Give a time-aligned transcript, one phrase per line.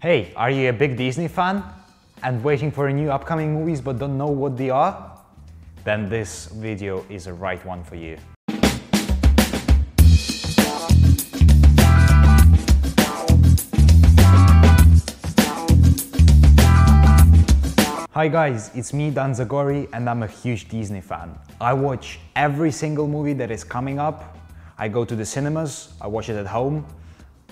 [0.00, 1.60] Hey, are you a big Disney fan
[2.22, 5.18] and waiting for new upcoming movies but don't know what they are?
[5.82, 8.16] Then this video is the right one for you.
[18.12, 21.36] Hi guys, it's me Dan Zagori and I'm a huge Disney fan.
[21.60, 24.38] I watch every single movie that is coming up.
[24.78, 26.86] I go to the cinemas, I watch it at home.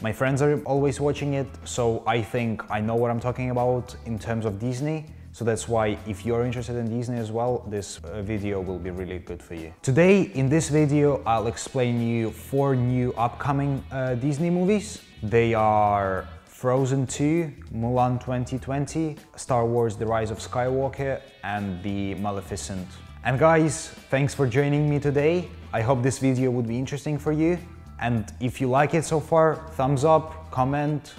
[0.03, 3.97] My friends are always watching it, so I think I know what I'm talking about
[4.05, 5.07] in terms of Disney.
[5.33, 8.91] So that's why if you're interested in Disney as well, this uh, video will be
[8.91, 9.73] really good for you.
[9.81, 15.01] Today in this video, I'll explain you four new upcoming uh, Disney movies.
[15.23, 22.87] They are Frozen 2, Mulan 2020, Star Wars The Rise of Skywalker, and The Maleficent.
[23.25, 25.49] And guys, thanks for joining me today.
[25.73, 27.59] I hope this video would be interesting for you.
[28.01, 31.15] And if you like it so far, thumbs up, comment,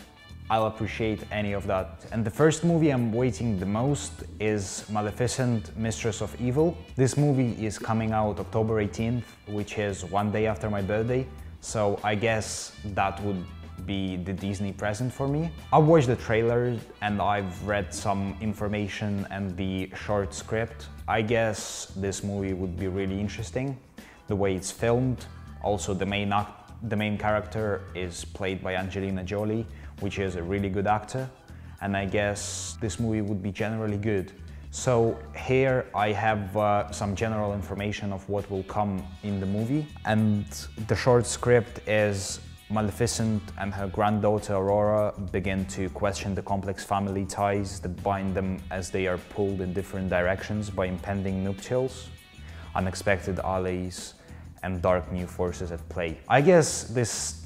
[0.49, 2.05] I'll appreciate any of that.
[2.11, 6.77] And the first movie I'm waiting the most is Maleficent, Mistress of Evil.
[6.95, 11.27] This movie is coming out October 18th, which is one day after my birthday.
[11.59, 13.43] So I guess that would
[13.85, 15.51] be the Disney present for me.
[15.73, 20.87] I've watched the trailer and I've read some information and the short script.
[21.07, 23.77] I guess this movie would be really interesting.
[24.27, 25.25] The way it's filmed,
[25.61, 26.31] also the main
[26.83, 29.65] the main character is played by Angelina Jolie,
[29.99, 31.29] which is a really good actor.
[31.81, 34.31] And I guess this movie would be generally good.
[34.71, 39.87] So here I have uh, some general information of what will come in the movie.
[40.05, 40.45] And
[40.87, 42.39] the short script is
[42.69, 48.59] Maleficent and her granddaughter Aurora begin to question the complex family ties that bind them
[48.71, 52.09] as they are pulled in different directions by impending nuptials,
[52.75, 54.15] unexpected allies,
[54.63, 56.17] and dark new forces at play.
[56.27, 57.45] I guess this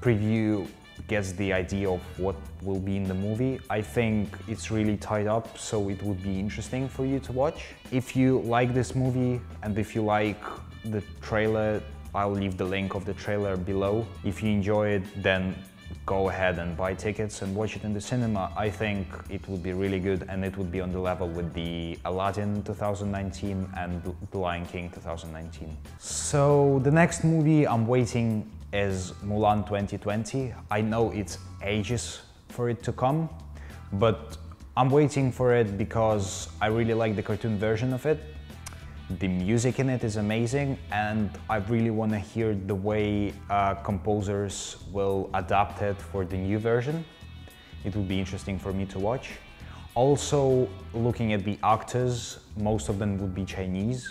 [0.00, 0.68] preview
[1.08, 3.60] gets the idea of what will be in the movie.
[3.68, 7.74] I think it's really tied up, so it would be interesting for you to watch.
[7.92, 10.42] If you like this movie and if you like
[10.84, 11.82] the trailer
[12.14, 14.06] I'll leave the link of the trailer below.
[14.22, 15.56] If you enjoy it, then
[16.06, 18.52] go ahead and buy tickets and watch it in the cinema.
[18.56, 21.54] I think it would be really good and it would be on the level with
[21.54, 25.76] the Aladdin 2019 and The Lion King 2019.
[25.98, 30.52] So the next movie I'm waiting is Mulan 2020.
[30.70, 33.30] I know it's ages for it to come,
[33.94, 34.36] but
[34.76, 38.20] I'm waiting for it because I really like the cartoon version of it
[39.10, 43.74] the music in it is amazing and I really want to hear the way uh,
[43.74, 47.04] composers will adapt it for the new version.
[47.84, 49.32] It would be interesting for me to watch.
[49.94, 54.10] Also, looking at the actors, most of them would be Chinese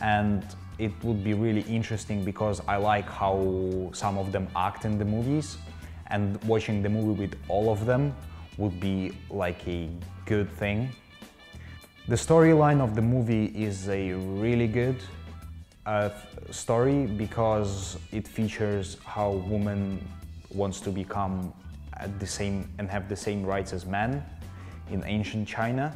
[0.00, 0.44] and
[0.78, 5.04] it would be really interesting because I like how some of them act in the
[5.04, 5.58] movies
[6.06, 8.14] and watching the movie with all of them
[8.56, 9.90] would be like a
[10.24, 10.90] good thing
[12.08, 14.94] the storyline of the movie is a really good
[15.86, 16.10] uh,
[16.52, 20.06] story because it features how woman
[20.54, 21.52] wants to become
[21.94, 24.24] at the same and have the same rights as men
[24.92, 25.92] in ancient China.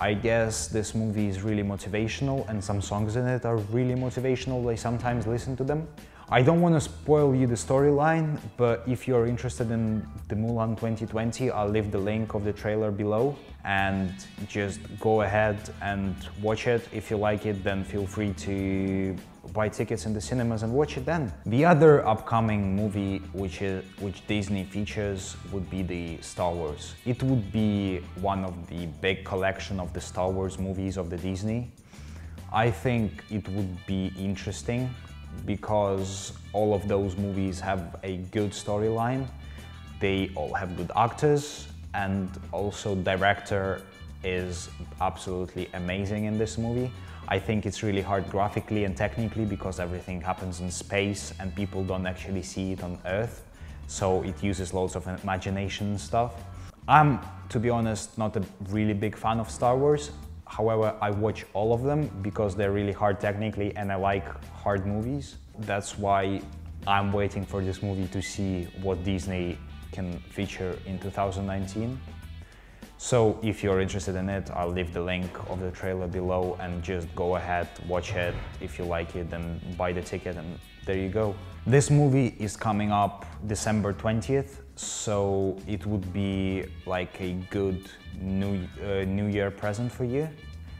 [0.00, 4.68] I guess this movie is really motivational and some songs in it are really motivational.
[4.68, 5.86] I sometimes listen to them.
[6.32, 10.70] I don't want to spoil you the storyline, but if you're interested in the Mulan
[10.80, 14.14] 2020, I'll leave the link of the trailer below and
[14.48, 16.88] just go ahead and watch it.
[16.90, 19.14] If you like it, then feel free to
[19.52, 21.30] buy tickets in the cinemas and watch it then.
[21.44, 26.94] The other upcoming movie which is which Disney features would be the Star Wars.
[27.04, 31.18] It would be one of the big collection of the Star Wars movies of the
[31.18, 31.70] Disney.
[32.50, 34.88] I think it would be interesting
[35.46, 39.26] because all of those movies have a good storyline.
[40.00, 43.82] They all have good actors and also director
[44.24, 44.68] is
[45.00, 46.90] absolutely amazing in this movie.
[47.28, 51.84] I think it's really hard graphically and technically because everything happens in space and people
[51.84, 53.44] don't actually see it on Earth.
[53.86, 56.34] So it uses lots of imagination stuff.
[56.88, 60.10] I'm, to be honest, not a really big fan of Star Wars.
[60.52, 64.86] However, I watch all of them because they're really hard technically and I like hard
[64.86, 65.36] movies.
[65.60, 66.42] That's why
[66.86, 69.56] I'm waiting for this movie to see what Disney
[69.92, 71.98] can feature in 2019.
[72.98, 76.82] So if you're interested in it, I'll leave the link of the trailer below and
[76.82, 78.34] just go ahead, watch it.
[78.60, 81.34] If you like it, then buy the ticket and there you go.
[81.66, 87.88] This movie is coming up December 20th, so it would be like a good
[88.20, 90.28] new, uh, new year present for you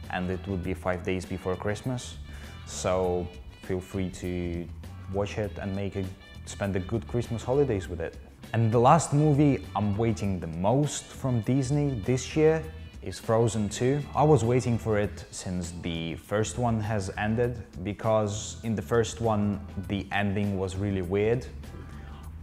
[0.09, 2.17] and it would be five days before Christmas.
[2.65, 3.27] So
[3.63, 4.67] feel free to
[5.13, 6.05] watch it and make a,
[6.45, 8.15] spend a good Christmas holidays with it.
[8.53, 12.63] And the last movie I'm waiting the most from Disney this year
[13.01, 13.99] is Frozen 2.
[14.15, 19.21] I was waiting for it since the first one has ended because in the first
[19.21, 21.47] one the ending was really weird.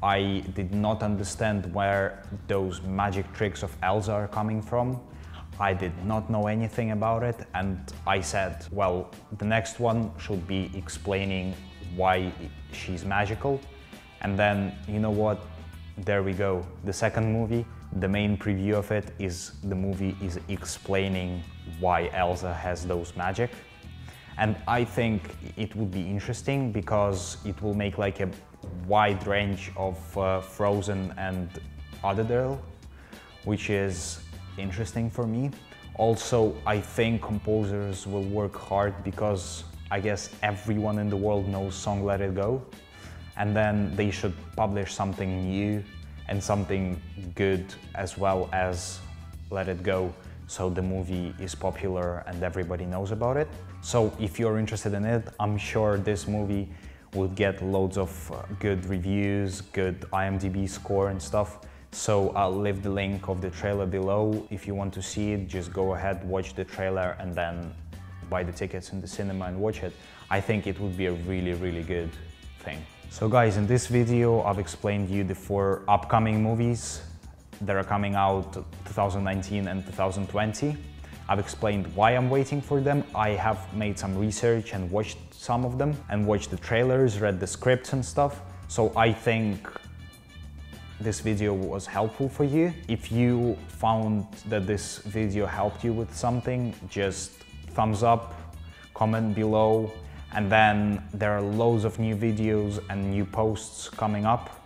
[0.03, 5.01] I did not understand where those magic tricks of Elsa are coming from.
[5.61, 10.45] I did not know anything about it and I said, well, the next one should
[10.49, 11.55] be explaining
[11.95, 12.33] why
[12.73, 13.61] she's magical.
[14.23, 15.41] And then, you know what,
[15.99, 16.67] there we go.
[16.85, 21.43] The second movie the main preview of it is the movie is explaining
[21.81, 23.51] why Elsa has those magic.
[24.39, 28.31] And I think it would be interesting because it will make like a
[28.87, 31.49] wide range of uh, Frozen and
[32.05, 32.57] Other
[33.45, 34.21] which is
[34.57, 35.51] interesting for me.
[35.97, 41.75] Also, I think composers will work hard because I guess everyone in the world knows
[41.75, 42.63] song Let It Go.
[43.41, 45.83] And then they should publish something new
[46.29, 47.01] and something
[47.35, 47.65] good
[47.95, 49.01] as well as
[49.51, 50.13] Let It Go
[50.47, 53.49] so the movie is popular and everybody knows about it.
[53.81, 56.69] So if you're interested in it, I'm sure this movie
[57.15, 61.61] would get loads of uh, good reviews, good IMDb score and stuff.
[61.93, 64.47] So I'll leave the link of the trailer below.
[64.51, 67.73] If you want to see it, just go ahead, watch the trailer and then
[68.29, 69.95] buy the tickets in the cinema and watch it.
[70.29, 72.11] I think it would be a really, really good
[72.65, 72.85] thing.
[73.12, 77.03] So guys, in this video, I've explained you the four upcoming movies
[77.61, 78.53] that are coming out
[78.87, 80.77] 2019 and 2020.
[81.29, 83.03] I've explained why I'm waiting for them.
[83.12, 87.41] I have made some research and watched some of them and watched the trailers, read
[87.41, 88.43] the scripts and stuff.
[88.69, 89.69] So I think
[91.01, 92.73] this video was helpful for you.
[92.87, 97.33] If you found that this video helped you with something, just
[97.75, 98.35] thumbs up,
[98.95, 99.93] comment below,
[100.35, 104.65] and then there are loads of new videos and new posts coming up.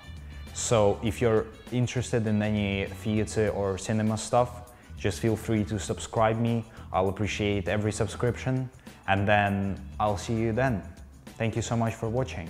[0.53, 6.39] So if you're interested in any theater or cinema stuff, just feel free to subscribe
[6.39, 6.65] me.
[6.93, 8.71] I'll appreciate every subscription
[9.09, 10.83] and then I'll see you then.
[11.37, 12.49] Thank you so much for watching.